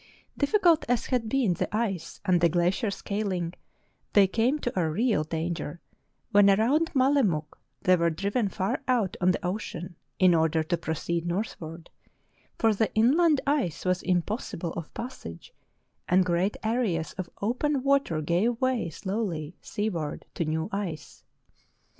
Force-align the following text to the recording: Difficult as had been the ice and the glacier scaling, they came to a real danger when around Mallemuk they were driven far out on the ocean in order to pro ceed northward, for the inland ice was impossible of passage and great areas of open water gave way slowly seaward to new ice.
Difficult 0.35 0.83
as 0.89 1.05
had 1.05 1.29
been 1.29 1.53
the 1.53 1.69
ice 1.77 2.21
and 2.25 2.41
the 2.41 2.49
glacier 2.49 2.89
scaling, 2.89 3.53
they 4.13 4.25
came 4.25 4.57
to 4.57 4.73
a 4.79 4.89
real 4.89 5.23
danger 5.23 5.79
when 6.31 6.49
around 6.49 6.89
Mallemuk 6.95 7.59
they 7.83 7.95
were 7.95 8.09
driven 8.09 8.49
far 8.49 8.81
out 8.87 9.15
on 9.21 9.29
the 9.29 9.45
ocean 9.45 9.95
in 10.17 10.33
order 10.33 10.63
to 10.63 10.75
pro 10.75 10.95
ceed 10.95 11.27
northward, 11.27 11.91
for 12.57 12.73
the 12.73 12.91
inland 12.95 13.41
ice 13.45 13.85
was 13.85 14.01
impossible 14.01 14.73
of 14.73 14.91
passage 14.95 15.53
and 16.09 16.25
great 16.25 16.57
areas 16.63 17.13
of 17.13 17.29
open 17.39 17.83
water 17.83 18.21
gave 18.23 18.59
way 18.59 18.89
slowly 18.89 19.55
seaward 19.61 20.25
to 20.33 20.45
new 20.45 20.67
ice. 20.71 21.23